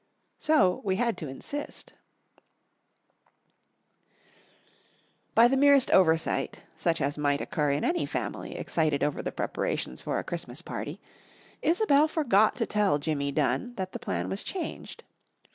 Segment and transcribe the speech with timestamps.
[0.39, 1.93] So we had to insist.
[2.39, 3.43] [Illustration:
[5.35, 9.31] 99] By the merest oversight, such as might occur in any family excited over the
[9.31, 10.99] preparations for a Christmas party,
[11.61, 15.03] Isobel forgot to tell Jimmy Dunn that the plan was changed.